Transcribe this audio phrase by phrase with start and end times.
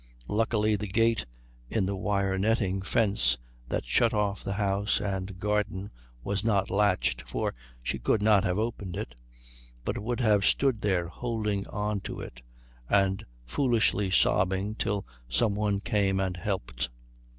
[0.27, 1.27] Luckily the gate
[1.69, 3.37] in the wire netting fence
[3.69, 5.91] that shut off the house and garden
[6.23, 9.13] was not latched, for she could not have opened it,
[9.85, 12.41] but would have stood there holding on to it
[12.89, 16.89] and foolishly sobbing till some one came and helped.